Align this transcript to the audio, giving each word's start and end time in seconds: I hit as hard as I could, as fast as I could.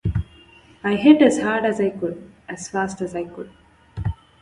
I 0.83 0.95
hit 0.95 1.21
as 1.21 1.39
hard 1.41 1.63
as 1.63 1.79
I 1.79 1.91
could, 1.91 2.27
as 2.49 2.67
fast 2.69 3.01
as 3.01 3.13
I 3.15 3.25
could. 3.25 3.51